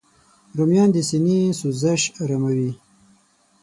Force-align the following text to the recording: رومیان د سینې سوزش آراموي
رومیان 0.57 0.89
د 0.93 0.97
سینې 1.09 1.39
سوزش 1.59 2.01
آراموي 2.21 2.71